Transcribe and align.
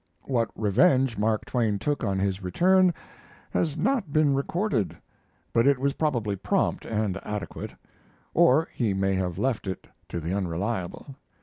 What 0.23 0.49
revenge 0.55 1.15
Mark 1.19 1.45
Twain 1.45 1.77
took 1.77 2.03
on 2.03 2.17
his 2.17 2.41
return 2.41 2.91
has 3.51 3.77
not 3.77 4.11
been 4.11 4.33
recorded, 4.33 4.97
but 5.53 5.67
it 5.67 5.77
was 5.77 5.93
probably 5.93 6.35
prompt 6.35 6.85
and 6.85 7.17
adequate; 7.17 7.75
or 8.33 8.67
he 8.73 8.95
may 8.95 9.13
have 9.13 9.37
left 9.37 9.67
it 9.67 9.85
to 10.09 10.19
The 10.19 10.33
Unreliable. 10.33 11.13